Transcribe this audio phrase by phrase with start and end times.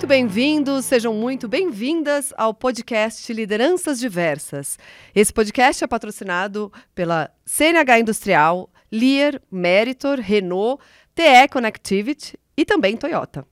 [0.00, 4.78] muito bem-vindos, sejam muito bem-vindas ao podcast Lideranças Diversas.
[5.14, 10.82] Esse podcast é patrocinado pela CNH Industrial, Lear, Meritor, Renault,
[11.14, 13.46] TE Connectivity e também Toyota.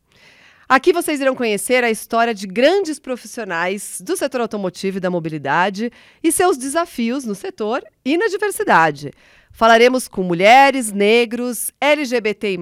[0.66, 5.92] Aqui vocês irão conhecer a história de grandes profissionais do setor automotivo e da mobilidade
[6.24, 9.12] e seus desafios no setor e na diversidade.
[9.58, 12.56] Falaremos com mulheres, negros, LGBTI+,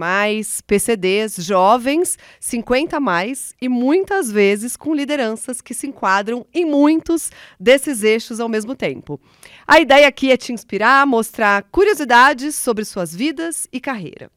[0.67, 8.03] PCDs, jovens, 50 mais e muitas vezes com lideranças que se enquadram em muitos desses
[8.03, 9.21] eixos ao mesmo tempo.
[9.67, 14.31] A ideia aqui é te inspirar, mostrar curiosidades sobre suas vidas e carreira.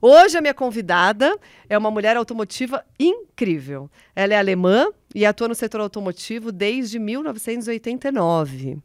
[0.00, 1.36] Hoje a minha convidada
[1.68, 3.90] é uma mulher automotiva incrível.
[4.14, 8.78] Ela é alemã e atua no setor automotivo desde 1989.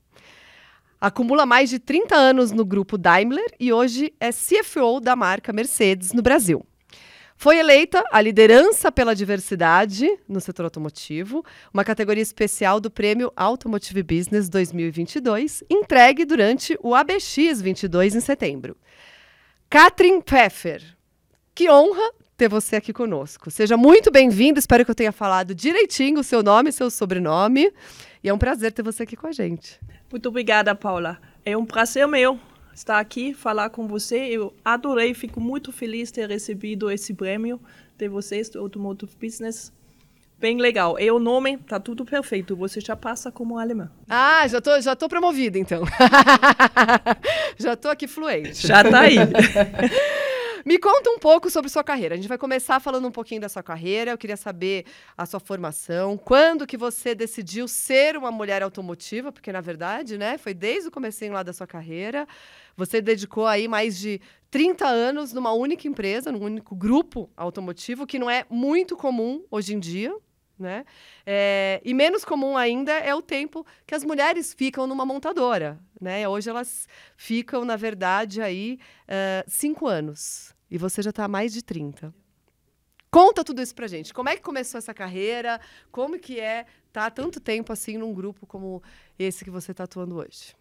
[1.02, 6.13] Acumula mais de 30 anos no grupo Daimler e hoje é CFO da marca Mercedes
[6.13, 6.63] no Brasil.
[7.35, 11.43] Foi eleita a liderança pela diversidade no setor automotivo,
[11.73, 18.77] uma categoria especial do Prêmio Automotive Business 2022, entregue durante o ABX 22 em setembro.
[19.71, 20.83] Katrin Pfeffer,
[21.55, 23.49] que honra ter você aqui conosco.
[23.49, 27.73] Seja muito bem-vindo, espero que eu tenha falado direitinho o seu nome e seu sobrenome.
[28.23, 29.80] E é um prazer ter você aqui com a gente.
[30.12, 31.17] Muito obrigada, Paula.
[31.45, 32.38] É um prazer meu
[32.73, 34.17] estar aqui, falar com você.
[34.17, 37.59] Eu adorei, fico muito feliz de ter recebido esse prêmio
[37.98, 39.72] de vocês do Automotive Business.
[40.38, 41.00] Bem legal.
[41.00, 42.56] E o nome tá tudo perfeito.
[42.56, 43.92] Você já passa como alemã.
[44.09, 45.84] Ah, já tô, já tô promovida então.
[47.58, 48.67] já tô aqui fluente.
[48.67, 49.17] Já tá aí.
[50.64, 52.14] Me conta um pouco sobre sua carreira.
[52.14, 54.12] A gente vai começar falando um pouquinho da sua carreira.
[54.12, 54.86] Eu queria saber
[55.17, 60.38] a sua formação, quando que você decidiu ser uma mulher automotiva, porque na verdade, né,
[60.38, 62.27] foi desde o comecinho lá da sua carreira.
[62.77, 64.21] Você dedicou aí mais de
[64.52, 69.73] 30 anos numa única empresa, num único grupo automotivo, que não é muito comum hoje
[69.73, 70.16] em dia,
[70.58, 70.86] né?
[71.26, 75.80] É, e menos comum ainda é o tempo que as mulheres ficam numa montadora.
[76.00, 76.28] Né?
[76.28, 80.54] Hoje elas ficam, na verdade, aí uh, cinco anos.
[80.70, 82.14] E você já está mais de 30.
[83.12, 84.14] Conta tudo isso pra gente.
[84.14, 85.60] Como é que começou essa carreira?
[85.92, 88.82] Como que é estar tá tanto tempo assim num grupo como
[89.20, 90.56] esse que você está atuando hoje?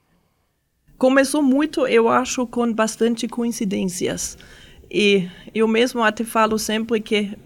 [0.99, 4.37] Começou muito, eu acho, com bastante coincidências.
[4.91, 7.39] E eu mesmo até falo sempre que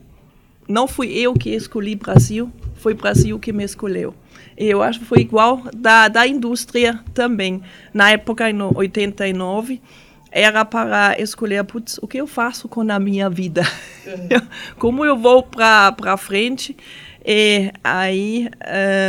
[0.68, 4.14] não fui eu que escolhi Brasil, foi Brasil que me escolheu.
[4.56, 7.62] E eu acho que foi igual da, da indústria também.
[7.92, 9.80] Na época, em 89,
[10.30, 13.62] era para escolher, putz, o que eu faço com a minha vida?
[14.06, 14.46] Uhum.
[14.78, 16.76] Como eu vou para frente?
[17.24, 18.48] E aí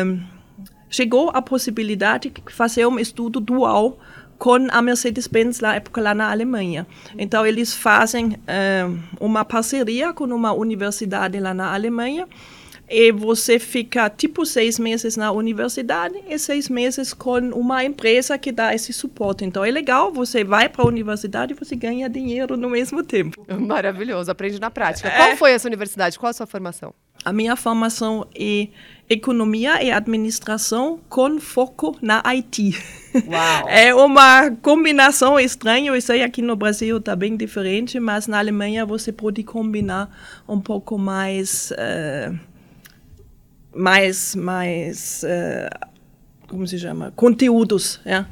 [0.05, 0.19] um,
[0.89, 3.97] chegou a possibilidade de fazer um estudo dual
[4.37, 6.85] com a Mercedes-Benz na época lá na Alemanha.
[7.17, 8.37] Então eles fazem
[9.19, 12.27] uma parceria com uma universidade lá na Alemanha
[12.87, 18.51] e você fica tipo seis meses na universidade e seis meses com uma empresa que
[18.51, 19.43] dá esse suporte.
[19.43, 23.43] Então é legal, você vai para a universidade e você ganha dinheiro no mesmo tempo.
[23.59, 25.07] Maravilhoso, aprende na prática.
[25.07, 25.17] É.
[25.17, 26.19] Qual foi essa universidade?
[26.19, 26.93] Qual a sua formação?
[27.23, 28.67] A minha formação é
[29.09, 32.73] economia e administração com foco na IT.
[33.27, 33.65] Uau.
[33.69, 38.85] É uma combinação estranha, eu sei aqui no Brasil está bem diferente, mas na Alemanha
[38.85, 42.37] você pode combinar um pouco mais, uh,
[43.73, 45.87] mais, mais, uh,
[46.47, 48.25] como se chama, conteúdos, é?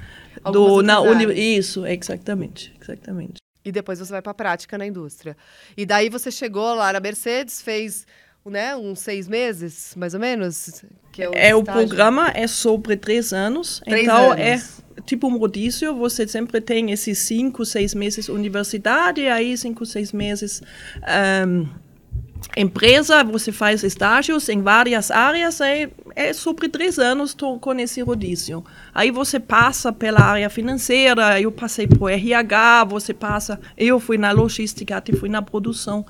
[0.52, 1.26] Do, na uni
[1.58, 3.44] isso, exatamente, exatamente.
[3.64, 5.38] E depois você vai para a prática na indústria.
[5.78, 8.06] E daí você chegou lá na Mercedes, fez
[8.50, 10.84] né, uns seis meses, mais ou menos?
[11.12, 13.82] Que é, o, é o programa é sobre três anos.
[13.86, 14.82] Três então é anos.
[14.98, 15.96] é tipo um rodízio.
[15.96, 20.62] Você sempre tem esses cinco, seis meses universidade, aí cinco, seis meses
[21.48, 21.68] um,
[22.56, 23.24] empresa.
[23.24, 25.62] Você faz estágios em várias áreas.
[25.62, 28.64] É, é sobre três anos tô, com esse rodízio.
[28.94, 31.40] Aí você passa pela área financeira.
[31.40, 32.86] Eu passei por RH.
[32.86, 33.60] Você passa.
[33.78, 36.06] Eu fui na logística, até fui na produção.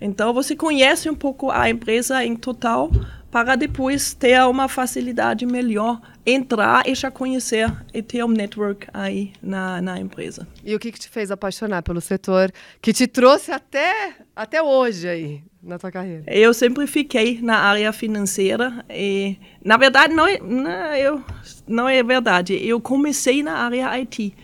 [0.00, 2.90] Então você conhece um pouco a empresa em total
[3.34, 9.32] para depois ter uma facilidade melhor entrar e já conhecer e ter um network aí
[9.42, 10.46] na, na empresa.
[10.64, 15.08] E o que, que te fez apaixonar pelo setor que te trouxe até, até hoje
[15.08, 16.24] aí na tua carreira?
[16.26, 21.24] Eu sempre fiquei na área financeira e na verdade não é, não, eu,
[21.66, 22.54] não é verdade.
[22.54, 24.34] Eu comecei na área IT.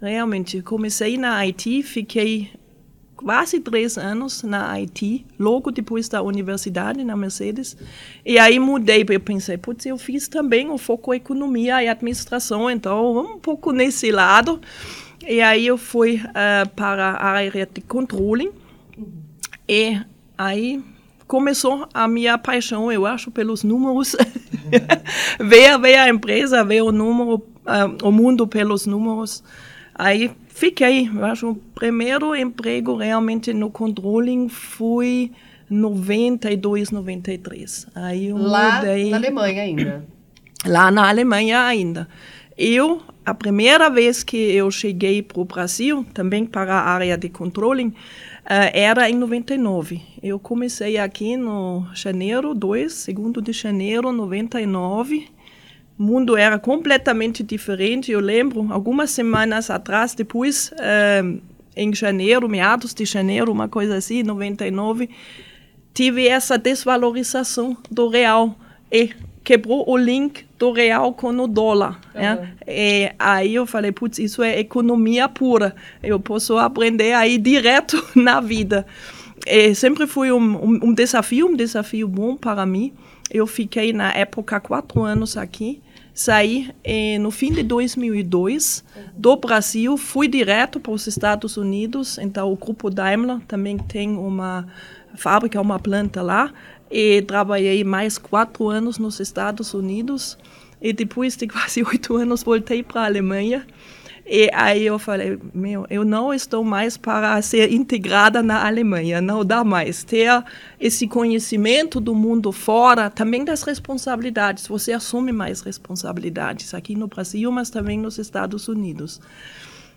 [0.00, 2.50] Realmente, comecei na IT, fiquei
[3.14, 7.76] quase três anos na IT, logo depois da universidade na Mercedes.
[8.24, 13.34] E aí mudei, eu pensei, putz, eu fiz também o foco economia e administração, então
[13.34, 14.58] um pouco nesse lado.
[15.26, 18.50] E aí eu fui uh, para a área de controle.
[19.68, 20.00] E
[20.40, 20.82] aí
[21.26, 24.16] começou a minha paixão, eu acho, pelos números.
[25.38, 29.44] ver, ver a empresa, ver o número, uh, o mundo pelos números.
[29.94, 35.30] Aí fiquei, eu acho, o primeiro emprego realmente no controlling foi
[35.68, 37.86] 92, 93.
[37.94, 39.10] Aí Lá mudei.
[39.10, 40.04] na Alemanha ainda.
[40.66, 42.08] Lá na Alemanha ainda.
[42.56, 47.28] Eu, a primeira vez que eu cheguei para o Brasil, também para a área de
[47.28, 47.94] controlling,
[48.44, 50.00] era em 99.
[50.22, 55.28] Eu comecei aqui no janeiro 2, segundo de janeiro 99.
[55.98, 58.10] O mundo era completamente diferente.
[58.10, 61.40] Eu lembro, algumas semanas atrás, depois, uh,
[61.76, 65.08] em janeiro, meados de janeiro, uma coisa assim, 99,
[65.92, 68.56] tive essa desvalorização do real
[68.90, 69.10] e
[69.44, 71.98] quebrou o link do real com o dólar.
[72.14, 72.20] Uhum.
[72.20, 72.52] Né?
[72.68, 75.74] E aí eu falei, putz, isso é economia pura.
[76.02, 78.86] Eu posso aprender aí direto na vida.
[79.46, 82.92] E sempre foi um, um, um desafio, um desafio bom para mim.
[83.30, 85.80] Eu fiquei na época quatro anos aqui.
[86.12, 89.02] Saí eh, no fim de 2002 uhum.
[89.16, 92.18] do Brasil, fui direto para os Estados Unidos.
[92.18, 94.66] Então o grupo Daimler também tem uma
[95.14, 96.52] fábrica, uma planta lá
[96.90, 100.36] e trabalhei mais quatro anos nos Estados Unidos.
[100.82, 103.66] E depois de quase oito anos voltei para a Alemanha.
[104.32, 109.44] E aí eu falei, meu, eu não estou mais para ser integrada na Alemanha, não
[109.44, 110.04] dá mais.
[110.04, 110.44] Ter
[110.78, 117.50] esse conhecimento do mundo fora, também das responsabilidades, você assume mais responsabilidades aqui no Brasil,
[117.50, 119.20] mas também nos Estados Unidos.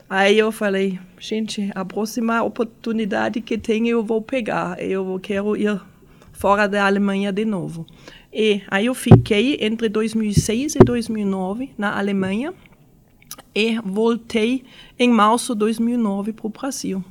[0.10, 5.80] Aí eu falei, gente, a próxima oportunidade que tenho eu vou pegar, eu quero ir
[6.44, 7.88] fora da Alemanha de novo.
[8.34, 12.54] E aí eu fiquei entre 2006 e 2009 na Alemanha
[13.56, 14.66] e voltei
[15.00, 17.02] em março de 2009 para o Brasil.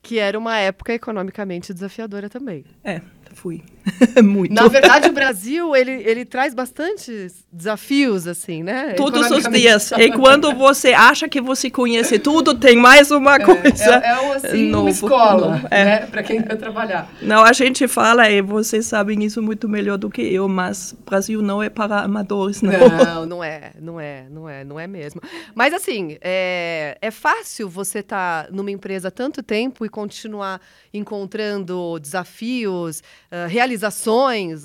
[0.00, 2.64] Que era uma época economicamente desafiadora também.
[2.82, 3.02] É,
[3.34, 3.62] fui.
[4.22, 4.52] Muito.
[4.52, 8.94] Na verdade, o Brasil, ele, ele traz bastantes desafios, assim, né?
[8.94, 9.92] Todos os dias.
[9.92, 13.94] E quando você acha que você conhece tudo, tem mais uma é, coisa.
[13.96, 15.84] É, é assim, novo, uma escola, novo, é.
[15.84, 16.06] né?
[16.06, 17.10] Para quem vai trabalhar.
[17.22, 21.42] Não, a gente fala, e vocês sabem isso muito melhor do que eu, mas Brasil
[21.42, 22.72] não é para amadores, não.
[22.72, 25.20] Não, não é, não é, não é, não é mesmo.
[25.54, 30.60] Mas, assim, é, é fácil você estar tá numa empresa há tanto tempo e continuar
[30.92, 33.00] encontrando desafios,
[33.30, 33.69] uh, realizações,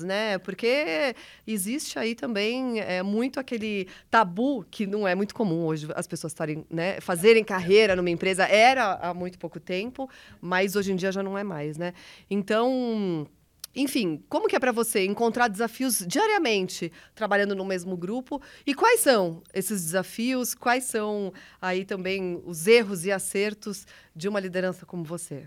[0.02, 0.38] né?
[0.38, 1.14] Porque
[1.46, 6.32] existe aí também é, muito aquele tabu que não é muito comum hoje as pessoas
[6.32, 8.44] estarem, né, fazerem carreira numa empresa.
[8.44, 10.08] Era há muito pouco tempo,
[10.40, 11.92] mas hoje em dia já não é mais, né?
[12.30, 13.28] Então
[13.76, 18.40] enfim, como que é para você encontrar desafios diariamente trabalhando no mesmo grupo?
[18.66, 20.54] E quais são esses desafios?
[20.54, 21.30] Quais são
[21.60, 25.46] aí também os erros e acertos de uma liderança como você?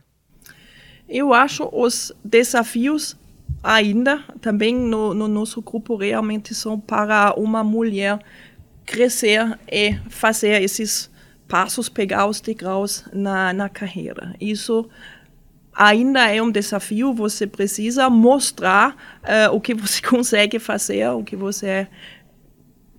[1.07, 3.17] Eu acho os desafios
[3.63, 8.19] ainda também no, no nosso grupo realmente são para uma mulher
[8.85, 11.09] crescer e fazer esses
[11.47, 14.35] passos, pegar os degraus na, na carreira.
[14.39, 14.89] Isso
[15.73, 17.13] ainda é um desafio.
[17.13, 21.87] Você precisa mostrar uh, o que você consegue fazer, o que você é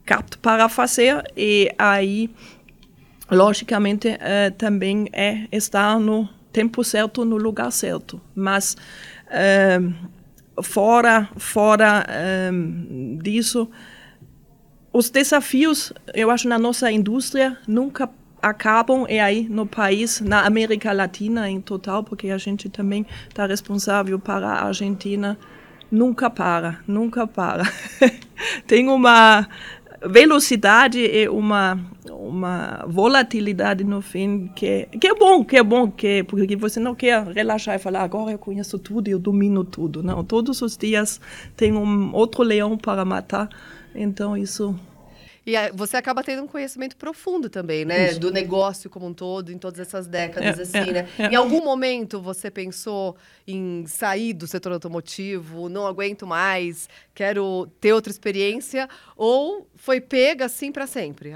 [0.04, 2.28] capto para fazer, e aí,
[3.30, 8.21] logicamente, uh, também é estar no tempo certo no lugar certo.
[8.35, 8.76] Mas
[9.26, 9.95] uh,
[10.62, 13.69] fora, fora uh, disso,
[14.93, 18.11] os desafios, eu acho, na nossa indústria nunca
[18.43, 23.47] acabam e aí no país, na América Latina em total, porque a gente também está
[23.47, 25.38] responsável para a Argentina,
[25.90, 27.64] nunca para, nunca para.
[28.67, 29.47] Tem uma
[30.07, 31.78] velocidade e uma
[32.11, 36.95] uma volatilidade no fim que que é bom que é bom que porque você não
[36.95, 40.02] quer relaxar e falar agora eu conheço tudo e eu domino tudo.
[40.02, 41.21] Não todos os dias
[41.57, 43.49] tem um outro leão para matar
[43.95, 44.75] então isso
[45.47, 48.11] e você acaba tendo um conhecimento profundo também, né?
[48.11, 48.20] Isso.
[48.20, 51.09] Do negócio como um todo, em todas essas décadas, é, assim, é, né?
[51.18, 51.26] É.
[51.26, 53.16] Em algum momento você pensou
[53.47, 60.44] em sair do setor automotivo, não aguento mais, quero ter outra experiência, ou foi pega
[60.44, 61.35] assim para sempre?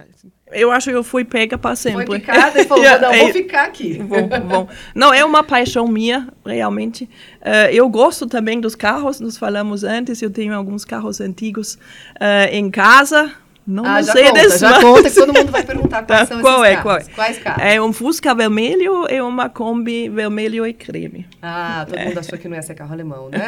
[0.53, 2.07] Eu acho que eu fui pega para sempre.
[2.07, 3.99] Foi picada e falou, não, vou ficar aqui.
[4.03, 4.69] Bom, bom.
[4.95, 7.05] Não, é uma paixão minha, realmente.
[7.41, 12.49] Uh, eu gosto também dos carros, nos falamos antes, eu tenho alguns carros antigos uh,
[12.53, 13.33] em casa,
[13.67, 16.35] não, ah, não sei conta, desse Já conta que todo mundo vai perguntar quais tá,
[16.35, 16.83] são qual é, carros.
[16.83, 17.05] Qual é?
[17.15, 17.63] Quais carros?
[17.63, 21.27] É um Fusca vermelho e uma Kombi vermelho e creme.
[21.41, 22.05] Ah, todo é.
[22.07, 23.47] mundo achou que não ia ser carro alemão, né?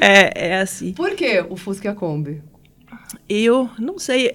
[0.00, 0.92] é, é assim.
[0.94, 2.42] Por que o Fusca e a Kombi?
[3.28, 4.32] Eu não sei.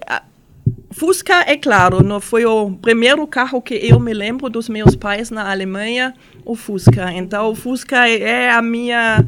[0.92, 5.30] Fusca, é claro, não foi o primeiro carro que eu me lembro dos meus pais
[5.30, 6.14] na Alemanha,
[6.44, 7.12] o Fusca.
[7.12, 9.26] Então, o Fusca é a minha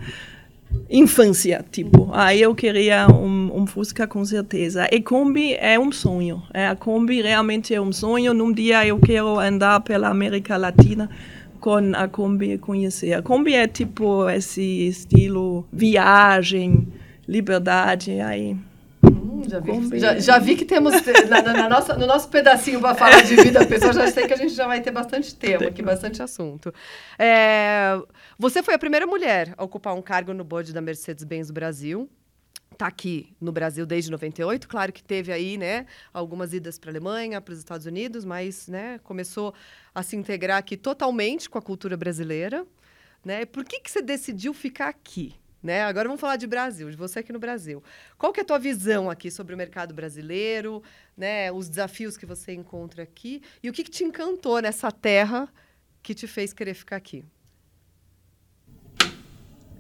[0.88, 2.10] infância, tipo.
[2.12, 4.88] Aí eu queria um, um Fusca com certeza.
[4.90, 6.42] E Kombi é um sonho.
[6.52, 8.32] É, a Kombi realmente é um sonho.
[8.32, 11.08] Num dia eu quero andar pela América Latina
[11.60, 13.12] com a Kombi e conhecer.
[13.14, 16.88] A Kombi é tipo esse estilo viagem,
[17.26, 18.56] liberdade, aí
[19.48, 20.92] já, vi, já, já, vi que temos
[21.28, 24.34] na, na, na, nossa, no nosso pedacinho para falar de vida pessoal, já sei que
[24.34, 26.72] a gente já vai ter bastante tema aqui, bastante assunto.
[27.18, 28.00] É,
[28.38, 32.08] você foi a primeira mulher a ocupar um cargo no board da Mercedes-Benz Brasil.
[32.72, 36.92] Está aqui no Brasil desde 98, claro que teve aí, né, algumas idas para a
[36.92, 39.52] Alemanha, para os Estados Unidos, mas, né, começou
[39.92, 42.64] a se integrar aqui totalmente com a cultura brasileira,
[43.24, 43.44] né?
[43.44, 45.34] Por que que você decidiu ficar aqui?
[45.62, 45.82] Né?
[45.82, 47.82] Agora vamos falar de Brasil, de você aqui no Brasil.
[48.16, 50.82] Qual que é a tua visão aqui sobre o mercado brasileiro,
[51.16, 51.50] né?
[51.50, 55.48] os desafios que você encontra aqui e o que, que te encantou nessa terra
[56.02, 57.24] que te fez querer ficar aqui?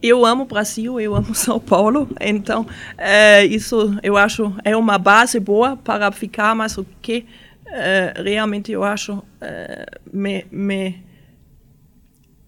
[0.02, 2.66] Eu amo o Brasil, eu amo São Paulo, então
[2.96, 7.26] é, isso eu acho é uma base boa para ficar, mas o que
[7.66, 11.04] é, realmente eu acho é, me, me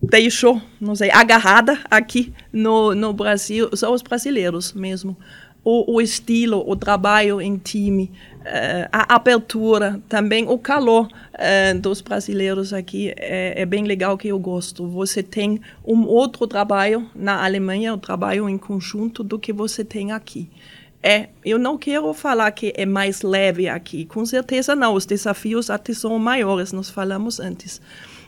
[0.03, 5.17] deixou, não sei, agarrada aqui no, no Brasil, são os brasileiros mesmo.
[5.63, 12.01] O, o estilo, o trabalho em time, uh, a abertura, também o calor uh, dos
[12.01, 14.89] brasileiros aqui é, é, bem legal que eu gosto.
[14.89, 19.85] Você tem um outro trabalho na Alemanha, o um trabalho em conjunto do que você
[19.85, 20.49] tem aqui.
[21.03, 24.95] É, eu não quero falar que é mais leve aqui, com certeza não.
[24.95, 27.83] Os desafios até são maiores, nós falamos antes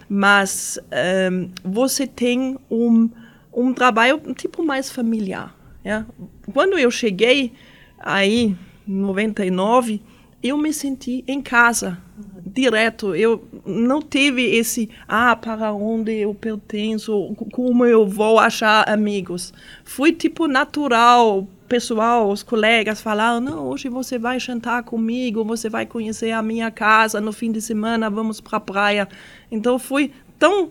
[0.09, 3.09] mas um, ehm, você tem um,
[3.53, 5.55] um trabalho tipo mais familiar.
[5.85, 6.07] Yeah?
[6.53, 7.53] Quando eu cheguei
[7.99, 8.57] aí,
[8.87, 10.01] em 99,
[10.43, 11.99] eu me senti em casa,
[12.45, 13.15] direto.
[13.15, 19.55] Eu não tive esse, ah, para onde eu pertenço, como eu vou achar amigos.
[19.85, 25.87] Foi tipo natural, pessoal, os colegas falaram: não, hoje você vai jantar comigo, você vai
[25.87, 29.09] conhecer a minha casa, no fim de semana vamos para a praia.
[29.51, 30.71] Então foi tão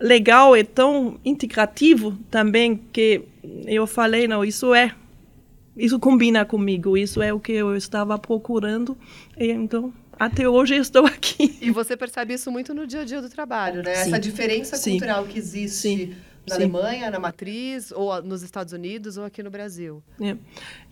[0.00, 3.22] legal e tão integrativo também que
[3.66, 4.94] eu falei: não, isso é.
[5.74, 8.96] Isso combina comigo, isso é o que eu estava procurando.
[9.38, 11.56] E então até hoje eu estou aqui.
[11.60, 13.94] E você percebe isso muito no dia a dia do trabalho, né?
[13.94, 14.08] Sim.
[14.08, 14.90] Essa diferença Sim.
[14.92, 16.14] cultural que existe Sim
[16.48, 16.62] na Sim.
[16.62, 20.02] Alemanha, na matriz, ou nos Estados Unidos, ou aqui no Brasil.
[20.20, 20.36] É.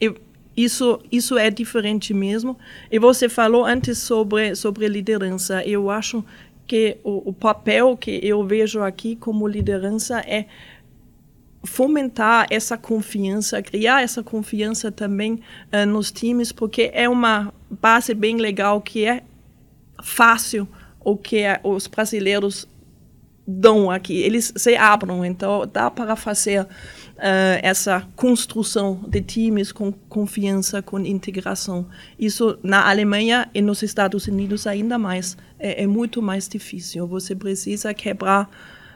[0.00, 0.16] Eu,
[0.56, 2.58] isso, isso é diferente mesmo.
[2.90, 5.64] E você falou antes sobre, sobre liderança.
[5.64, 6.24] Eu acho
[6.66, 10.46] que o, o papel que eu vejo aqui como liderança é
[11.62, 15.40] fomentar essa confiança, criar essa confiança também
[15.72, 19.22] uh, nos times, porque é uma base bem legal que é
[20.02, 20.66] fácil
[21.00, 22.68] o que é, os brasileiros
[23.50, 26.68] dão aqui, eles se abrem, então dá para fazer uh,
[27.62, 31.86] essa construção de times com confiança, com integração.
[32.18, 37.06] Isso na Alemanha e nos Estados Unidos ainda mais, é, é muito mais difícil.
[37.06, 38.48] Você precisa quebrar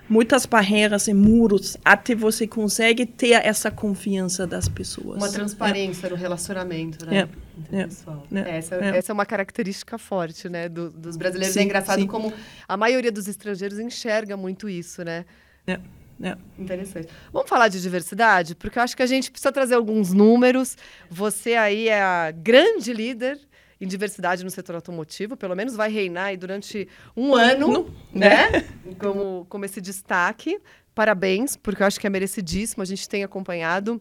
[0.08, 5.16] muitas barreiras e muros até você consegue ter essa confiança das pessoas.
[5.16, 6.11] Uma transparência é.
[6.11, 7.28] no relacionamento, né?
[7.73, 7.76] É.
[7.76, 7.80] É.
[7.80, 8.56] é.
[8.56, 8.99] Essa, é.
[8.99, 11.54] essa, é uma característica forte, né, do, dos brasileiros.
[11.54, 12.06] Sim, é engraçado sim.
[12.06, 12.32] como
[12.68, 15.25] a maioria dos estrangeiros enxerga muito isso, né?
[15.66, 15.78] É.
[16.23, 16.37] É.
[16.58, 17.08] Interessante.
[17.32, 18.54] Vamos falar de diversidade?
[18.54, 20.76] Porque eu acho que a gente precisa trazer alguns números.
[21.11, 23.38] Você aí é a grande líder
[23.84, 28.48] em diversidade no setor automotivo, pelo menos vai reinar aí durante um ano, né?
[28.56, 28.64] É.
[28.98, 30.58] Como, como esse destaque.
[30.94, 32.82] Parabéns, porque eu acho que é merecidíssimo.
[32.82, 34.00] A gente tem acompanhado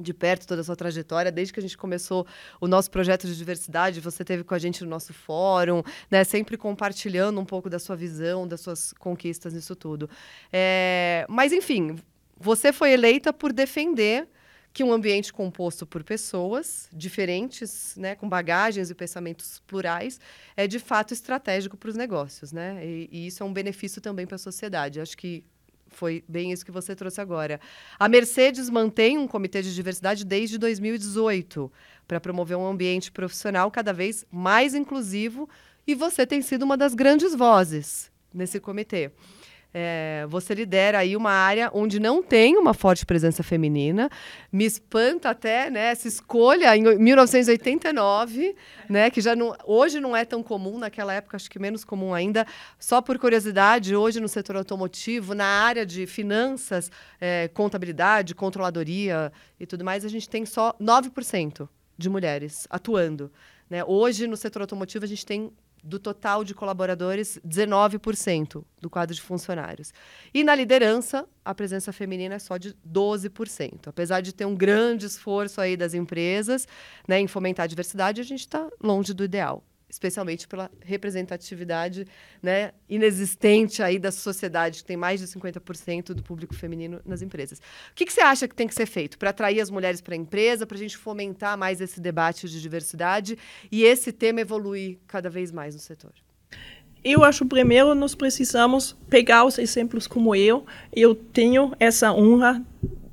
[0.00, 2.26] de perto toda a sua trajetória, desde que a gente começou
[2.60, 6.58] o nosso projeto de diversidade, você teve com a gente no nosso fórum, né, sempre
[6.58, 10.08] compartilhando um pouco da sua visão, das suas conquistas nisso tudo.
[10.52, 11.96] É, mas, enfim,
[12.38, 14.28] você foi eleita por defender
[14.76, 20.20] que um ambiente composto por pessoas diferentes, né, com bagagens e pensamentos plurais,
[20.54, 22.84] é de fato estratégico para os negócios, né?
[22.84, 25.00] E, e, isso é um benefício também para a sociedade.
[25.00, 25.42] Acho que
[25.88, 27.58] foi bem isso que você trouxe agora.
[27.98, 31.72] A Mercedes mantém um comitê de diversidade desde 2018
[32.06, 35.48] para promover um ambiente profissional cada vez mais inclusivo
[35.86, 39.10] e você tem sido uma das grandes vozes nesse comitê.
[39.78, 44.08] É, você lidera aí uma área onde não tem uma forte presença feminina.
[44.50, 48.56] Me espanta até né, essa escolha em 1989,
[48.88, 52.14] né, que já não, hoje não é tão comum, naquela época acho que menos comum
[52.14, 52.46] ainda.
[52.78, 56.90] Só por curiosidade, hoje no setor automotivo, na área de finanças,
[57.20, 59.30] é, contabilidade, controladoria
[59.60, 61.68] e tudo mais, a gente tem só 9%
[61.98, 63.30] de mulheres atuando
[63.68, 63.84] Né?
[63.84, 65.52] Hoje, no setor automotivo, a gente tem
[65.86, 69.92] do total de colaboradores, 19% do quadro de funcionários.
[70.34, 73.86] E na liderança, a presença feminina é só de 12%.
[73.86, 76.66] Apesar de ter um grande esforço aí das empresas
[77.06, 79.62] né, em fomentar a diversidade, a gente está longe do ideal
[79.96, 82.06] especialmente pela representatividade
[82.42, 87.58] né, inexistente aí da sociedade, que tem mais de 50% do público feminino nas empresas.
[87.58, 90.14] O que, que você acha que tem que ser feito para atrair as mulheres para
[90.14, 93.38] a empresa, para a gente fomentar mais esse debate de diversidade
[93.72, 96.12] e esse tema evoluir cada vez mais no setor?
[97.02, 100.66] Eu acho primeiro nós precisamos pegar os exemplos como eu.
[100.92, 102.62] Eu tenho essa honra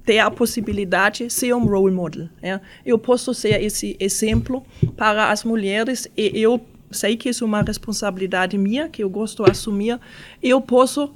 [0.05, 2.27] ter a possibilidade de ser um role model.
[2.41, 2.59] É?
[2.85, 4.65] Eu posso ser esse exemplo
[4.97, 6.59] para as mulheres e eu
[6.93, 9.99] sei que isso é uma responsabilidade minha, que eu gosto de assumir.
[10.41, 11.13] Eu posso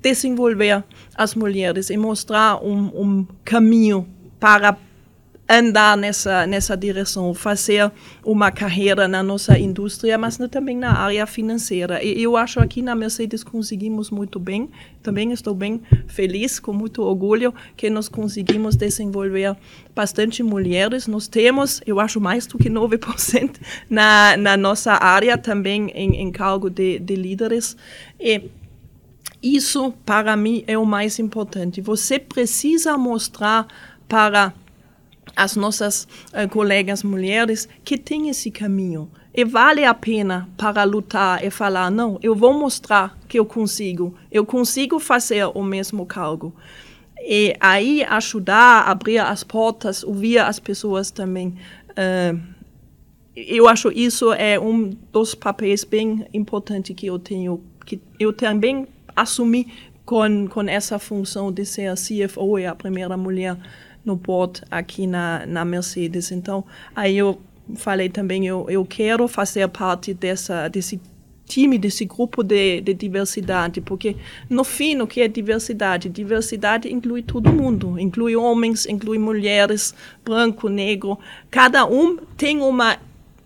[0.00, 4.76] desenvolver as mulheres e mostrar um, um caminho para
[5.48, 7.90] andar nessa nessa direção, fazer
[8.24, 12.02] uma carreira na nossa indústria, mas também na área financeira.
[12.02, 14.68] E eu acho aqui na Mercedes conseguimos muito bem.
[15.02, 19.56] Também estou bem feliz, com muito orgulho, que nós conseguimos desenvolver
[19.94, 21.06] bastante mulheres.
[21.06, 23.56] Nós temos, eu acho, mais do que 9%
[23.88, 27.76] na, na nossa área, também em, em cargo de, de líderes.
[28.18, 28.50] E
[29.40, 31.80] isso, para mim, é o mais importante.
[31.80, 33.68] Você precisa mostrar
[34.08, 34.52] para
[35.34, 39.10] as nossas uh, colegas mulheres que tem esse caminho.
[39.34, 44.14] E vale a pena para lutar e falar: não, eu vou mostrar que eu consigo,
[44.30, 46.54] eu consigo fazer o mesmo cargo.
[47.18, 51.54] E aí ajudar, abrir as portas, ouvir as pessoas também.
[51.90, 52.40] Uh,
[53.34, 58.86] eu acho isso é um dos papéis bem importantes que eu tenho, que eu também
[59.14, 59.70] assumi
[60.06, 63.58] com, com essa função de ser CFO e a primeira mulher
[64.06, 66.30] no board aqui na, na Mercedes.
[66.30, 66.64] Então,
[66.94, 67.38] aí eu
[67.74, 71.00] falei também, eu, eu quero fazer parte dessa, desse
[71.46, 74.16] time, desse grupo de, de diversidade, porque
[74.48, 76.08] no fim, o que é diversidade?
[76.08, 81.18] Diversidade inclui todo mundo, inclui homens, inclui mulheres, branco, negro.
[81.50, 82.98] Cada um tem uma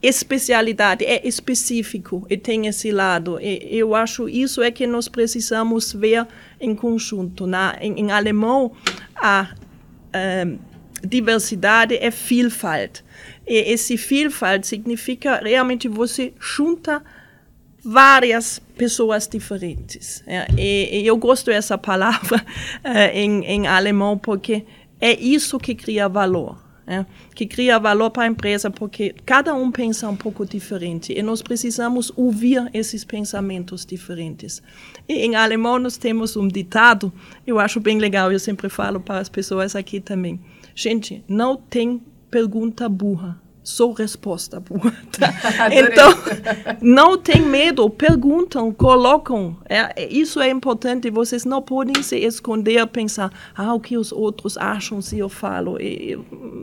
[0.03, 3.38] especialidade, é específico e tem esse lado.
[3.40, 6.27] E eu acho isso é que nós precisamos ver
[6.59, 7.46] em conjunto.
[7.46, 8.73] Na, em, em alemão,
[9.14, 9.55] a
[10.14, 10.59] uh,
[11.07, 13.01] diversidade é Vielfalt.
[13.46, 17.03] E esse Vielfalt significa realmente você junta
[17.85, 20.23] várias pessoas diferentes.
[20.27, 22.44] É, e, e, eu gosto dessa palavra
[22.85, 24.64] uh, em, em alemão porque
[25.01, 26.69] é isso que cria valor.
[26.92, 31.22] É, que cria valor para a empresa, porque cada um pensa um pouco diferente e
[31.22, 34.61] nós precisamos ouvir esses pensamentos diferentes.
[35.09, 37.12] E em alemão nós temos um ditado,
[37.46, 40.40] eu acho bem legal, eu sempre falo para as pessoas aqui também.
[40.74, 44.92] Gente, não tem pergunta burra sou resposta boa.
[45.18, 45.33] Tá?
[45.73, 46.12] então,
[46.81, 49.57] não tem medo, perguntam, colocam.
[49.68, 51.11] É, isso é importante.
[51.11, 55.81] Vocês não podem se esconder, pensar, ah, o que os outros acham se eu falo.
[55.81, 56.18] E,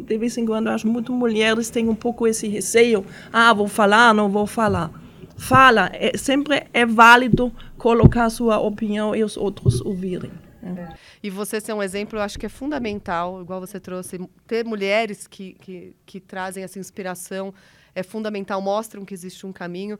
[0.05, 3.05] de vez em quando, acho muito mulheres têm um pouco esse receio.
[3.31, 4.91] Ah, vou falar, não vou falar.
[5.37, 5.89] Fala.
[5.93, 10.31] É, sempre é válido colocar sua opinião e os outros ouvirem.
[10.75, 10.97] É.
[11.21, 15.27] E você ser um exemplo, eu acho que é fundamental, igual você trouxe, ter mulheres
[15.27, 17.53] que, que, que trazem essa inspiração
[17.95, 19.97] é fundamental, mostram que existe um caminho.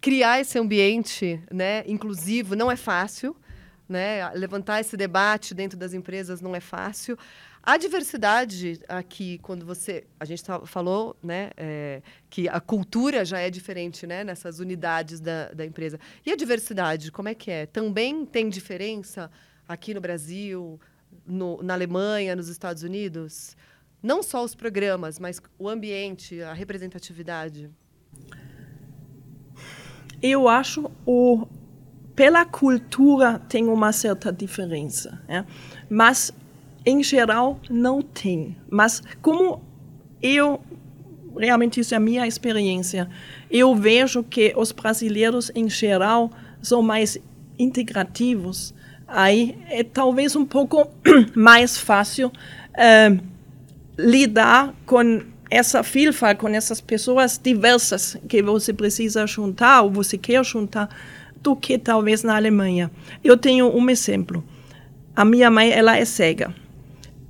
[0.00, 3.36] Criar esse ambiente né, inclusivo não é fácil,
[3.88, 4.30] né?
[4.34, 7.18] levantar esse debate dentro das empresas não é fácil.
[7.62, 10.04] A diversidade aqui, quando você.
[10.18, 15.50] A gente falou né, é, que a cultura já é diferente né, nessas unidades da,
[15.52, 16.00] da empresa.
[16.24, 17.66] E a diversidade, como é que é?
[17.66, 19.30] Também tem diferença?
[19.70, 20.80] Aqui no Brasil,
[21.24, 23.56] no, na Alemanha, nos Estados Unidos?
[24.02, 27.70] Não só os programas, mas o ambiente, a representatividade?
[30.20, 31.46] Eu acho o
[32.16, 35.44] pela cultura tem uma certa diferença, é?
[35.88, 36.32] mas
[36.84, 38.56] em geral não tem.
[38.68, 39.62] Mas como
[40.20, 40.60] eu
[41.38, 43.08] realmente isso é a minha experiência,
[43.50, 46.30] eu vejo que os brasileiros em geral
[46.60, 47.16] são mais
[47.58, 48.74] integrativos
[49.10, 50.88] aí é talvez um pouco
[51.34, 52.32] mais fácil
[52.74, 53.16] é,
[53.98, 60.44] lidar com essa filfa, com essas pessoas diversas que você precisa juntar ou você quer
[60.44, 60.88] juntar,
[61.42, 62.90] do que talvez na Alemanha.
[63.24, 64.44] Eu tenho um exemplo.
[65.16, 66.54] A minha mãe, ela é cega.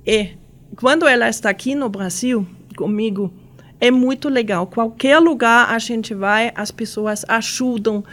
[0.05, 0.31] E
[0.75, 3.33] quando ela está aqui no Brasil comigo,
[3.79, 4.67] é muito legal.
[4.67, 8.03] Qualquer lugar a gente vai, as pessoas ajudam,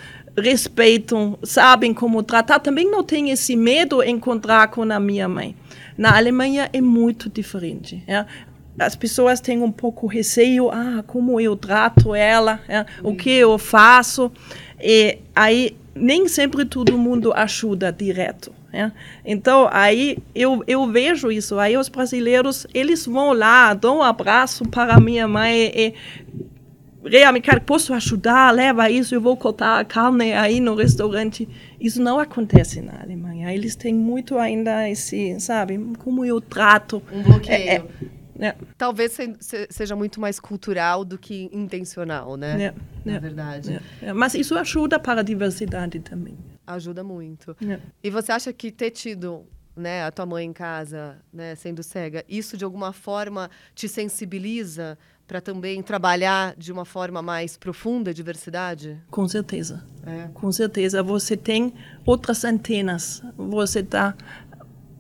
[0.41, 5.57] respeitam, sabem como tratar, também não tem esse medo de encontrar com a minha mãe.
[5.97, 8.03] Na Alemanha é muito diferente.
[8.07, 8.25] É?
[8.79, 13.59] as pessoas têm um pouco receio, ah, como eu trato ela, é, o que eu
[13.59, 14.31] faço.
[14.81, 18.53] E aí nem sempre todo mundo ajuda direto.
[18.73, 18.91] É.
[19.25, 21.59] Então, aí eu, eu vejo isso.
[21.59, 25.95] Aí os brasileiros, eles vão lá, dão um abraço para minha mãe e
[27.05, 28.53] realmente, cara, posso ajudar?
[28.53, 31.49] Leva isso, eu vou cortar a carne aí no restaurante.
[31.81, 33.53] Isso não acontece na Alemanha.
[33.55, 37.03] Eles têm muito ainda esse, sabe, como eu trato.
[37.13, 37.57] Um bloqueio.
[37.59, 37.85] É,
[38.41, 38.55] é.
[38.77, 39.37] Talvez se,
[39.69, 42.63] seja muito mais cultural do que intencional, né?
[42.65, 43.81] É, Na é, verdade.
[44.01, 46.37] É, Mas isso ajuda para a diversidade também.
[46.67, 47.57] Ajuda muito.
[48.03, 52.25] E você acha que ter tido né, a tua mãe em casa, né, sendo cega,
[52.29, 58.15] isso de alguma forma te sensibiliza para também trabalhar de uma forma mais profunda a
[58.15, 58.97] diversidade?
[59.11, 59.85] Com certeza.
[60.07, 60.29] É.
[60.33, 61.03] Com certeza.
[61.03, 61.75] Você tem
[62.07, 63.23] outras antenas.
[63.37, 64.15] Você está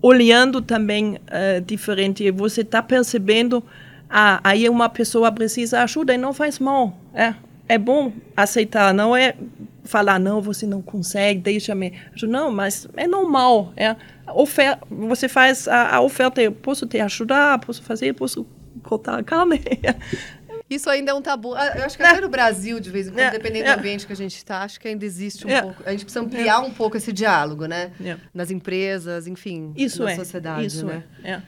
[0.03, 2.31] olhando também uh, diferente.
[2.31, 3.64] Você está percebendo,
[4.09, 6.95] ah, aí uma pessoa precisa ajuda e não faz mal.
[7.14, 7.35] É,
[7.67, 9.35] é bom aceitar, não é
[9.83, 11.95] falar, não, você não consegue, deixa-me.
[12.25, 13.73] Não, mas é normal.
[13.75, 13.97] É,
[14.35, 18.47] ofer você faz a, a oferta, eu posso te ajudar, posso fazer, posso
[18.79, 19.61] cortar a carne.
[20.71, 21.55] Isso ainda é um tabu.
[21.55, 23.75] Ah, eu acho que até no Brasil, de vez em quando, é, dependendo é.
[23.75, 25.62] do ambiente que a gente está, acho que ainda existe um é.
[25.62, 25.83] pouco.
[25.87, 27.91] A gente precisa ampliar um pouco esse diálogo, né?
[28.35, 30.17] Nas empresas, enfim, Isso na é.
[30.17, 31.05] sociedade, Isso né?
[31.25, 31.41] É.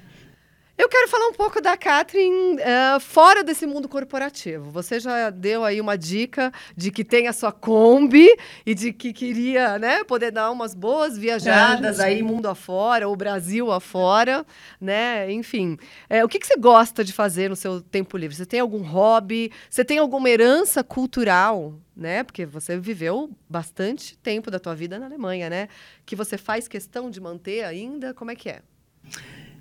[0.81, 4.71] Eu quero falar um pouco da Catherine uh, fora desse mundo corporativo.
[4.71, 8.27] Você já deu aí uma dica de que tem a sua Kombi
[8.65, 13.71] e de que queria né, poder dar umas boas viajadas aí mundo afora, ou Brasil
[13.71, 14.43] afora,
[14.81, 15.31] né?
[15.31, 15.77] Enfim.
[16.09, 18.35] É, o que, que você gosta de fazer no seu tempo livre?
[18.35, 19.53] Você tem algum hobby?
[19.69, 21.75] Você tem alguma herança cultural?
[21.95, 22.23] Né?
[22.25, 25.69] Porque você viveu bastante tempo da tua vida na Alemanha, né?
[26.07, 28.15] Que você faz questão de manter ainda?
[28.15, 28.63] Como é que é?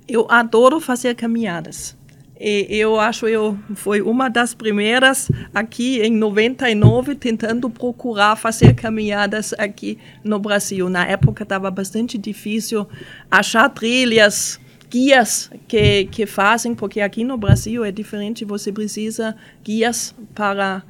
[0.09, 1.97] Eu adoro fazer caminhadas.
[2.41, 9.53] E eu acho eu foi uma das primeiras aqui em 99 tentando procurar fazer caminhadas
[9.57, 10.89] aqui no Brasil.
[10.89, 12.87] Na época estava bastante difícil
[13.29, 14.57] achar trilhas,
[14.89, 18.45] guias que que fazem, porque aqui no Brasil é diferente.
[18.45, 20.81] Você precisa guias para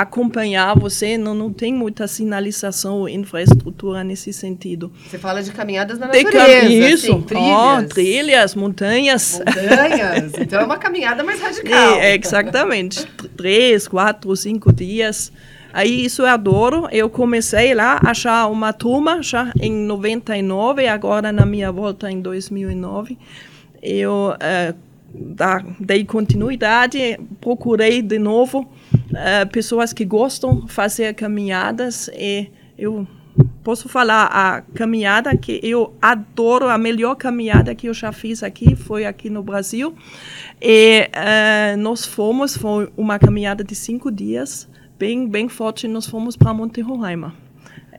[0.00, 4.90] acompanhar você, não, não tem muita sinalização ou infraestrutura nesse sentido.
[5.06, 6.68] Você fala de caminhadas na natureza, cam...
[6.68, 7.84] Isso, assim, trilhas.
[7.84, 9.38] Oh, trilhas, montanhas.
[9.38, 11.94] Montanhas, então é uma caminhada mais radical.
[11.96, 15.30] É, exatamente, três, quatro, cinco dias.
[15.72, 16.88] Aí isso eu adoro.
[16.90, 22.20] Eu comecei lá a achar uma turma já em 99, agora na minha volta em
[22.20, 23.18] 2009.
[23.82, 24.74] Eu uh,
[25.12, 28.70] da, dei continuidade, procurei de novo
[29.10, 33.06] uh, pessoas que gostam de fazer caminhadas e eu
[33.62, 38.74] posso falar a caminhada que eu adoro, a melhor caminhada que eu já fiz aqui
[38.74, 39.94] foi aqui no Brasil
[40.60, 44.68] e uh, nós fomos, foi uma caminhada de cinco dias,
[44.98, 47.34] bem bem forte, nós fomos para Monte Roraima.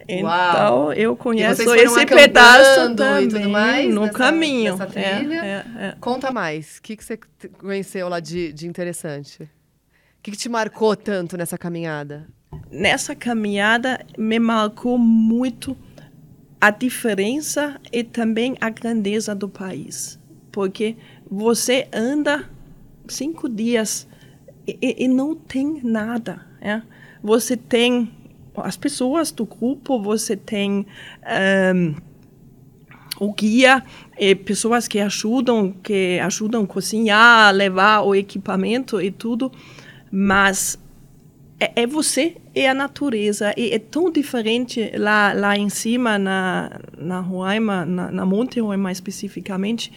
[0.08, 4.78] Então, eu conheço esse pedaço também mais no caminho.
[4.96, 5.96] É, é, é.
[6.02, 6.78] Conta mais.
[6.78, 7.18] O que, que você
[7.58, 9.50] conheceu lá de, de interessante?
[10.22, 12.28] O que, que te marcou tanto nessa caminhada?
[12.70, 15.76] Nessa caminhada, me marcou muito
[16.62, 20.20] a diferença e também a grandeza do país.
[20.52, 20.96] Porque
[21.28, 22.48] você anda
[23.08, 24.08] cinco dias
[24.68, 26.46] e, e não tem nada.
[26.62, 26.84] É?
[27.24, 28.14] Você tem
[28.58, 30.86] as pessoas do grupo, você tem
[31.74, 31.96] um,
[33.20, 33.84] o guia,
[34.20, 39.52] e pessoas que ajudam, que ajudam a cozinhar, levar o equipamento e tudo,
[40.12, 40.78] mas
[41.62, 43.54] é, é você e a natureza.
[43.56, 48.92] E é tão diferente lá, lá em cima, na, na Roraima, na, na Monte Roraima
[48.92, 49.92] especificamente,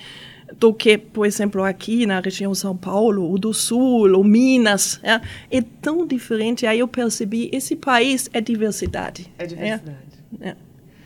[0.58, 5.00] do que, por exemplo, aqui na região São Paulo, ou do Sul, ou Minas.
[5.02, 6.66] É, é tão diferente.
[6.66, 9.32] Aí eu percebi, esse país é diversidade.
[9.38, 9.96] É diversidade.
[10.40, 10.56] É, é,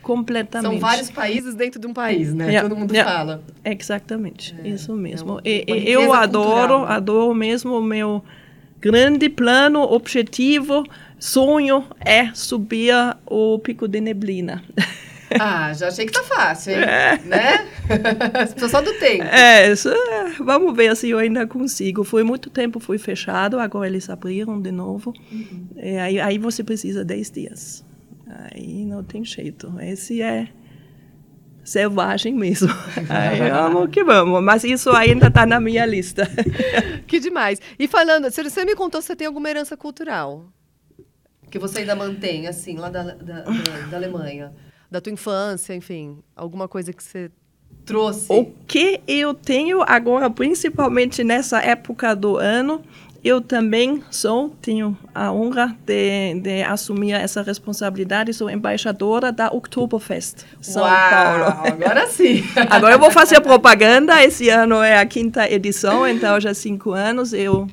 [0.03, 0.71] completamente.
[0.71, 2.55] São vários países dentro de um país, né?
[2.55, 3.41] É, Todo mundo é, fala.
[3.63, 5.33] Exatamente, é, isso mesmo.
[5.33, 6.85] Uma, e, uma eu adoro, cultural.
[6.85, 8.23] adoro mesmo o meu
[8.79, 10.83] grande plano, objetivo,
[11.19, 12.93] sonho é subir
[13.25, 14.63] o Pico de Neblina.
[15.39, 16.79] Ah, já achei que tá fácil, hein?
[16.81, 17.19] É.
[17.23, 17.67] Né?
[18.67, 19.23] só do tempo.
[19.25, 22.03] É, isso, é, vamos ver se eu ainda consigo.
[22.03, 25.13] Foi muito tempo, foi fechado, agora eles abriram de novo.
[25.31, 25.67] Uhum.
[25.77, 27.85] É, aí, aí você precisa 10 dias.
[28.27, 29.71] Aí não tem jeito.
[29.79, 30.47] Esse é
[31.69, 32.69] selvagem mesmo.
[33.09, 34.43] Aí vamos que vamos.
[34.43, 36.29] Mas isso ainda está na minha lista.
[37.07, 37.59] que demais.
[37.77, 40.45] E falando, você me contou se você tem alguma herança cultural
[41.49, 43.41] que você ainda mantém, assim, lá da, da, da,
[43.89, 44.53] da Alemanha
[44.89, 47.29] da tua infância, enfim, alguma coisa que você
[47.85, 48.31] trouxe?
[48.31, 52.81] O que eu tenho agora, principalmente nessa época do ano,
[53.23, 60.45] eu também sou, tenho a honra de, de assumir essa responsabilidade, sou embaixadora da Oktoberfest
[60.61, 61.43] São Uau, Paulo.
[61.65, 62.43] Agora sim.
[62.69, 64.23] Agora eu vou fazer propaganda.
[64.23, 67.33] Esse ano é a quinta edição, então já cinco anos.
[67.33, 67.67] Eu,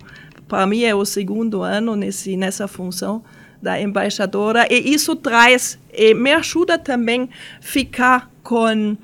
[0.48, 3.22] para mim é o segundo ano nesse nessa função
[3.62, 7.28] da embaixadora e isso traz e me ajuda também
[7.60, 8.96] ficar com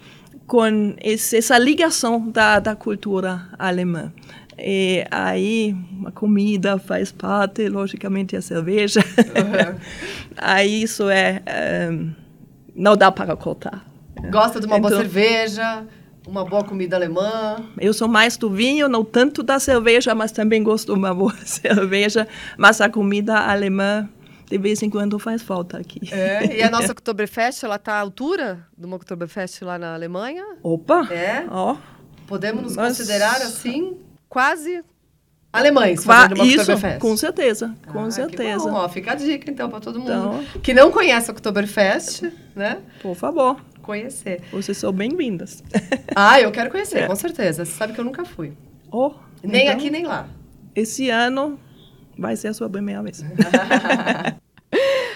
[0.47, 4.13] com esse, essa ligação da, da cultura alemã.
[4.59, 9.01] E aí a comida faz parte, logicamente a cerveja.
[9.01, 9.79] Uhum.
[10.37, 11.43] aí isso é
[11.91, 12.13] um,
[12.75, 13.85] não dá para cortar.
[14.31, 15.85] Gosta de uma então, boa cerveja,
[16.27, 17.57] uma boa comida alemã?
[17.79, 21.35] Eu sou mais do vinho, não tanto da cerveja, mas também gosto de uma boa
[21.45, 22.29] cerveja.
[22.57, 24.09] Mas a comida alemã
[24.49, 26.01] de vez em quando faz falta aqui.
[26.13, 30.45] É, e a nossa Oktoberfest, ela está à altura de uma Oktoberfest lá na Alemanha?
[30.63, 31.09] Opa!
[31.11, 31.47] É?
[31.51, 31.77] Ó.
[32.27, 32.99] Podemos nos Mas...
[32.99, 33.97] considerar assim,
[34.33, 34.83] quase
[35.53, 38.71] alemães fazendo uma Isso, com certeza, com ah, certeza.
[38.71, 42.23] Bom, ó, fica a dica então para todo mundo então, que não conhece a Oktoberfest,
[42.57, 42.79] né?
[43.03, 43.61] Por favor.
[43.83, 44.41] Conhecer.
[44.51, 45.63] Vocês são bem-vindas.
[46.15, 47.07] Ah, eu quero conhecer, é.
[47.07, 47.65] com certeza.
[47.65, 48.53] Você sabe que eu nunca fui.
[48.91, 50.29] Oh, nem então, aqui, nem lá.
[50.75, 51.59] Esse ano
[52.19, 53.23] vai ser a sua primeira vez.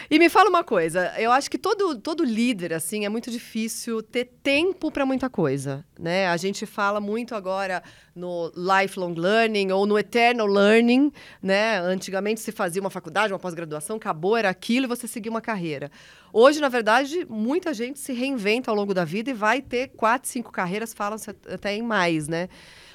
[0.08, 4.00] E me fala uma coisa, eu acho que todo, todo líder, assim, é muito difícil
[4.02, 6.28] ter tempo para muita coisa, né?
[6.28, 7.82] A gente fala muito agora
[8.14, 11.78] no lifelong learning ou no eternal learning, né?
[11.80, 15.90] Antigamente se fazia uma faculdade, uma pós-graduação, acabou, era aquilo e você seguia uma carreira.
[16.32, 20.28] Hoje, na verdade, muita gente se reinventa ao longo da vida e vai ter quatro,
[20.28, 22.48] cinco carreiras, falam-se até em mais, né?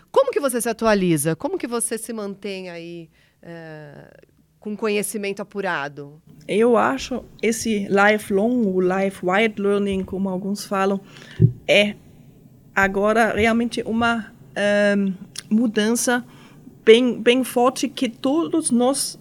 [0.10, 1.36] Como que você se atualiza?
[1.36, 3.10] Como que você se mantém aí...
[3.44, 4.12] É,
[4.62, 6.22] com conhecimento apurado?
[6.48, 11.02] Eu acho esse lifelong, o life-wide learning, como alguns falam,
[11.68, 11.96] é
[12.74, 14.32] agora realmente uma
[14.96, 15.14] um,
[15.50, 16.24] mudança
[16.86, 19.20] bem, bem forte que todos nós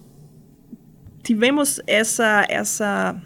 [1.22, 3.20] tivemos essa, essa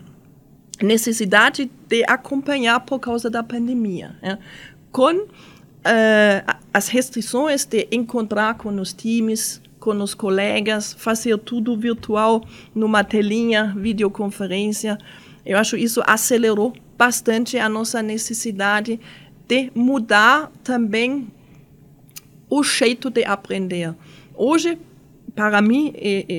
[0.81, 4.16] necessidade de acompanhar por causa da pandemia.
[4.22, 4.38] Né?
[4.92, 5.29] Com uh,
[6.72, 12.42] as restrições de encontrar com os times, com os colegas, fazer tudo virtual
[12.74, 14.96] numa telinha, videoconferência.
[15.44, 18.98] Eu acho isso acelerou bastante a nossa necessidade
[19.46, 21.28] de mudar também
[22.48, 23.94] o jeito de aprender.
[24.34, 24.78] Hoje,
[25.34, 25.92] para mim,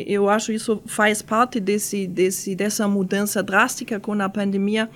[0.08, 4.90] eu acho isso faz parte desse, desse, dessa mudança drástica com a pandemia.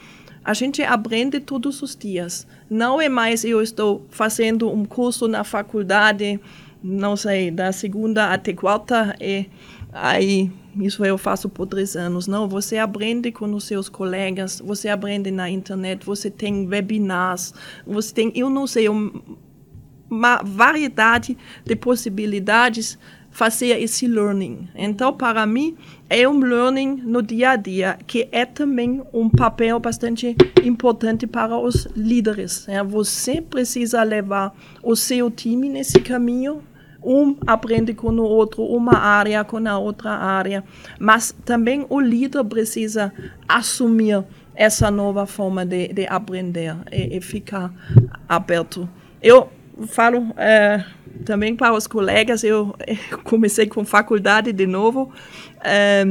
[0.43, 2.47] A gente aprende todos os dias.
[2.67, 6.39] Não é mais eu estou fazendo um curso na faculdade
[6.81, 9.47] não sei, da segunda até quarta, e
[9.91, 12.27] aí isso eu faço por três anos.
[12.27, 17.53] Não, você aprende com os seus colegas, você aprende na internet, você tem webinars,
[17.85, 22.97] você tem, eu não sei, uma variedade de possibilidades
[23.31, 24.67] fazer esse learning.
[24.75, 25.75] Então, para mim,
[26.09, 31.57] é um learning no dia a dia, que é também um papel bastante importante para
[31.57, 32.65] os líderes.
[32.87, 36.63] Você precisa levar o seu time nesse caminho
[37.03, 40.63] um aprende com o outro, uma área com a outra área,
[40.99, 43.13] mas também o líder precisa
[43.47, 44.23] assumir
[44.55, 47.73] essa nova forma de, de aprender e, e, ficar
[48.27, 48.89] aberto.
[49.21, 49.49] Eu
[49.87, 50.83] falo é,
[51.23, 52.75] também para os colegas, eu,
[53.23, 55.11] comecei com faculdade de novo,
[55.63, 56.05] é,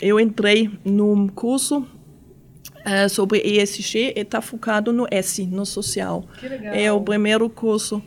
[0.00, 1.86] eu entrei num curso
[2.84, 6.26] Uh, sobre ESG está focado no S, no social.
[6.62, 8.02] É o primeiro curso, uh,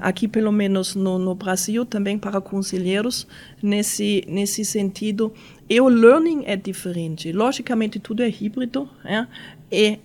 [0.00, 3.26] aqui pelo menos no, no, Brasil, também para conselheiros,
[3.60, 5.32] nesse, nesse sentido.
[5.68, 7.32] E o learning é diferente.
[7.32, 8.88] Logicamente, tudo é híbrido.
[9.04, 9.26] É?
[9.72, 9.98] E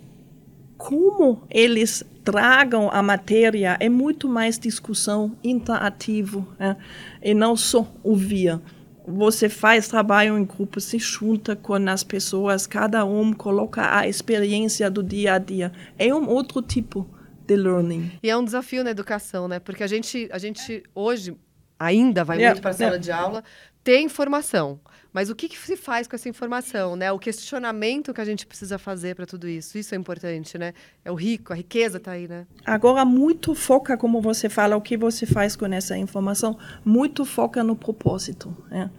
[0.76, 6.74] como eles tragam a matéria é muito mais discussão interativo é?
[7.22, 8.60] e não só ouvir
[9.06, 14.90] você faz trabalho em grupo, se junta com as pessoas, cada um coloca a experiência
[14.90, 15.72] do dia a dia.
[15.98, 17.08] É um outro tipo
[17.46, 18.12] de learning.
[18.22, 19.58] E é um desafio na educação, né?
[19.58, 21.36] Porque a gente, a gente hoje
[21.78, 23.04] ainda vai yeah, muito para a sala yeah.
[23.04, 23.44] de aula,
[23.82, 24.80] ter informação.
[25.12, 27.12] Mas o que, que, se faz com essa informação, né?
[27.12, 29.76] O questionamento que a gente precisa fazer para tudo isso.
[29.76, 30.72] Isso é importante, né?
[31.04, 32.46] É o rico, a riqueza está aí, né?
[32.64, 37.62] Agora, muito foca, como você fala, o que você faz com essa informação, muito foca
[37.62, 38.56] no propósito.
[38.70, 38.90] Né?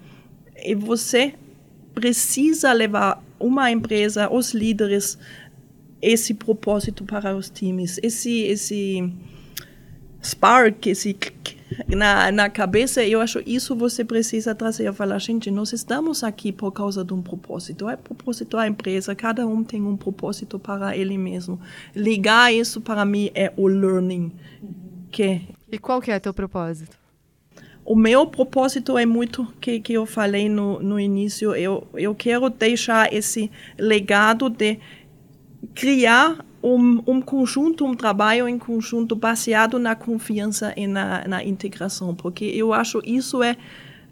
[0.64, 1.34] E você
[1.96, 5.18] precisa levar uma empresa, os líderes,
[6.00, 9.12] esse propósito para os times, esse, esse
[10.22, 11.16] spark, esse
[11.88, 14.88] na, na cabeça, eu acho isso você precisa trazer.
[14.88, 17.90] Eu falar, gente, nós estamos aqui por causa de um propósito.
[17.90, 21.60] É propósito da empresa, cada um tem um propósito para ele mesmo.
[21.96, 24.32] Ligar isso para mim é o learning.
[25.12, 26.98] Que e qual que é teu propósito?
[27.86, 31.56] O meu propósito é muito que que eu falei no, no início.
[31.56, 34.80] Eu eu quero deixar esse legado de
[35.74, 42.16] criar um, um conjunto, um trabalho em conjunto baseado na confiança e na, na integração,
[42.16, 43.58] porque eu acho isso é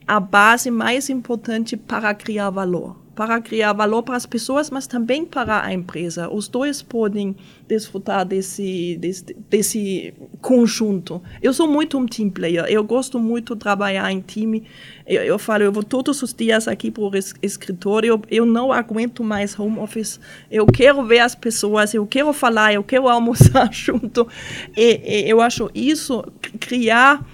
[0.05, 5.25] a base mais importante para criar valor para criar valor para as pessoas, mas também
[5.25, 6.29] para a empresa.
[6.29, 7.35] Os dois podem
[7.67, 11.21] desfrutar desse, desse, desse conjunto.
[11.41, 14.63] Eu sou muito um team player, eu gosto muito de trabalhar em time.
[15.05, 18.71] Eu, eu falo, eu vou todos os dias aqui para o escritório, eu, eu não
[18.71, 20.19] aguento mais home office.
[20.49, 24.27] Eu quero ver as pessoas, eu quero falar, eu quero almoçar junto.
[24.75, 26.23] E, e eu acho isso,
[26.59, 27.25] criar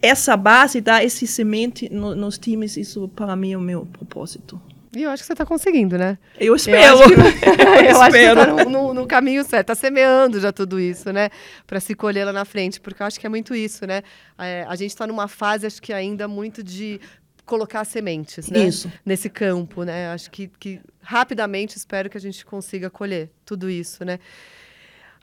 [0.00, 4.60] essa base, dar esse semente no, nos times, isso para mim é o meu propósito.
[4.96, 6.16] E eu acho que você está conseguindo, né?
[6.38, 6.98] Eu espero.
[6.98, 10.50] Eu acho que, eu acho que está no, no, no, caminho certo, está semeando já
[10.50, 11.30] tudo isso, né?
[11.66, 14.02] Para se colher lá na frente, porque eu acho que é muito isso, né?
[14.38, 17.00] É, a gente está numa fase, acho que ainda muito de
[17.44, 18.60] colocar sementes, né?
[18.60, 18.90] Isso.
[19.04, 20.10] Nesse campo, né?
[20.10, 24.18] Acho que, que rapidamente espero que a gente consiga colher tudo isso, né?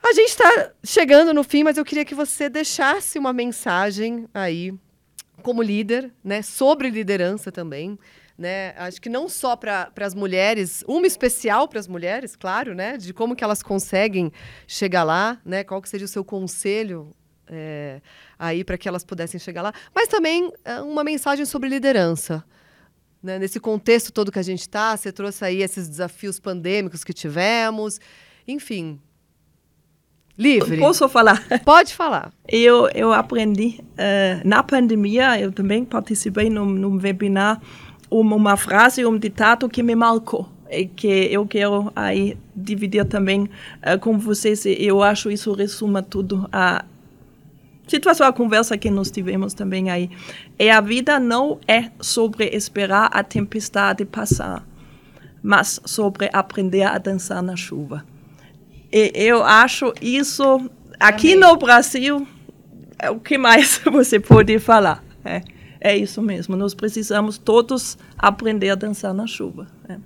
[0.08, 4.72] A gente está chegando no fim, mas eu queria que você deixasse uma mensagem aí,
[5.42, 7.98] como líder, né, sobre liderança também.
[8.38, 8.72] Né?
[8.76, 12.96] Acho que não só para as mulheres, uma especial para as mulheres, claro, né?
[12.96, 14.30] De como que elas conseguem
[14.64, 15.64] chegar lá, né?
[15.64, 17.10] Qual que seria o seu conselho
[17.48, 18.00] é,
[18.38, 22.44] aí para que elas pudessem chegar lá, mas também é, uma mensagem sobre liderança.
[23.20, 23.40] Né?
[23.40, 27.98] Nesse contexto todo que a gente está, você trouxe aí esses desafios pandêmicos que tivemos,
[28.46, 29.00] enfim,
[30.38, 30.78] Livre.
[30.78, 31.42] Posso falar?
[31.64, 32.30] Pode falar.
[32.46, 37.60] Eu, eu aprendi uh, na pandemia, eu também participei num, num webinar,
[38.10, 43.44] uma, uma frase, um ditado que me marcou e que eu quero aí dividir também
[43.44, 44.66] uh, com vocês.
[44.66, 46.84] Eu acho isso resuma tudo a
[47.86, 50.10] situação, a conversa que nós tivemos também aí.
[50.58, 54.62] E a vida não é sobre esperar a tempestade passar,
[55.42, 58.04] mas sobre aprender a dançar na chuva.
[58.92, 62.26] E eu acho isso aqui no Brasil
[62.98, 65.04] é o que mais você pode falar.
[65.24, 65.42] É,
[65.80, 66.56] é isso mesmo.
[66.56, 69.66] Nós precisamos todos aprender a dançar na chuva.
[69.88, 69.96] É.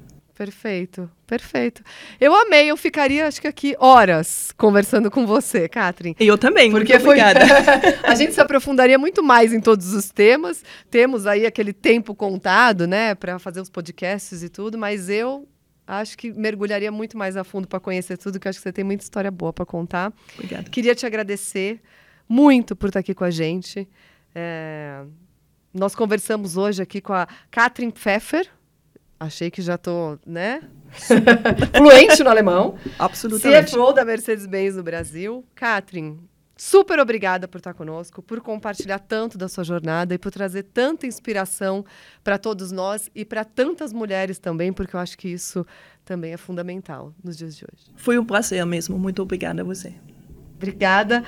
[0.41, 1.83] Perfeito, perfeito.
[2.19, 6.17] Eu amei, eu ficaria acho que aqui horas conversando com você, Catherine.
[6.19, 7.41] Eu também, porque muito obrigada.
[8.03, 10.65] a gente se aprofundaria muito mais em todos os temas.
[10.91, 15.47] Temos aí aquele tempo contado, né, para fazer os podcasts e tudo, mas eu
[15.91, 18.85] Acho que mergulharia muito mais a fundo para conhecer tudo, que acho que você tem
[18.85, 20.13] muita história boa para contar.
[20.35, 20.71] Obrigada.
[20.71, 21.81] Queria te agradecer
[22.29, 23.89] muito por estar aqui com a gente.
[24.33, 25.03] É...
[25.75, 28.49] Nós conversamos hoje aqui com a Katrin Pfeffer.
[29.19, 30.63] Achei que já estou, né?
[31.77, 32.79] Fluente no alemão.
[32.97, 33.73] Absolutamente.
[33.73, 35.45] CFO da Mercedes-Benz no Brasil.
[35.57, 36.21] Katrin,
[36.63, 41.07] Super obrigada por estar conosco, por compartilhar tanto da sua jornada e por trazer tanta
[41.07, 41.83] inspiração
[42.23, 45.67] para todos nós e para tantas mulheres também, porque eu acho que isso
[46.05, 47.87] também é fundamental nos dias de hoje.
[47.97, 48.99] Foi um prazer mesmo.
[48.99, 49.95] Muito obrigada a você.
[50.55, 51.25] Obrigada.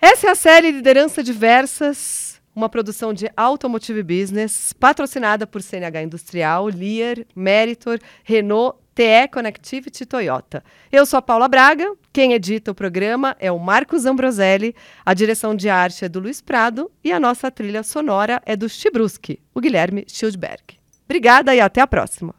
[0.00, 6.66] Essa é a série Liderança Diversas, uma produção de Automotive Business, patrocinada por CNH Industrial,
[6.66, 10.62] Lear, Meritor, Renault TE Connectivity Toyota.
[10.92, 15.54] Eu sou a Paula Braga, quem edita o programa é o Marcos Ambroselli, a direção
[15.54, 19.60] de arte é do Luiz Prado e a nossa trilha sonora é do Chibruski, o
[19.62, 20.78] Guilherme Schildberg.
[21.06, 22.34] Obrigada e até a próxima.